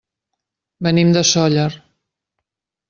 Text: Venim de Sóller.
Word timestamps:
Venim 0.87 1.13
de 1.19 1.23
Sóller. 1.33 1.69